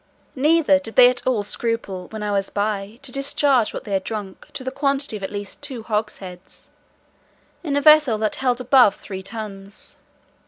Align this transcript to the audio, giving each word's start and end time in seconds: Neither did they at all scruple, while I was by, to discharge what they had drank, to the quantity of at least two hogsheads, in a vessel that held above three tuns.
Neither 0.35 0.79
did 0.79 0.95
they 0.95 1.11
at 1.11 1.27
all 1.27 1.43
scruple, 1.43 2.07
while 2.07 2.23
I 2.23 2.31
was 2.31 2.49
by, 2.49 2.97
to 3.03 3.11
discharge 3.11 3.71
what 3.71 3.83
they 3.83 3.91
had 3.91 4.03
drank, 4.03 4.47
to 4.53 4.63
the 4.63 4.71
quantity 4.71 5.15
of 5.15 5.21
at 5.21 5.31
least 5.31 5.61
two 5.61 5.83
hogsheads, 5.83 6.69
in 7.63 7.75
a 7.77 7.81
vessel 7.81 8.17
that 8.17 8.37
held 8.37 8.59
above 8.59 8.95
three 8.95 9.21
tuns. 9.21 9.97